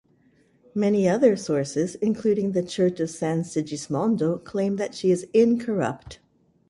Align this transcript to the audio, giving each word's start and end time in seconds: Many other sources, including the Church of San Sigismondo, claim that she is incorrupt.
Many 0.73 1.07
other 1.07 1.35
sources, 1.35 1.93
including 1.93 2.53
the 2.53 2.63
Church 2.63 2.99
of 2.99 3.11
San 3.11 3.43
Sigismondo, 3.43 4.43
claim 4.43 4.77
that 4.77 4.95
she 4.95 5.11
is 5.11 5.27
incorrupt. 5.31 6.17